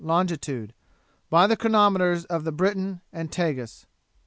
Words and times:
longitude, 0.03 0.73
by 1.29 1.45
the 1.45 1.55
chronometers 1.55 2.25
of 2.25 2.43
the 2.43 2.51
Briton 2.51 3.01
and 3.13 3.29
Tagus. 3.31 3.85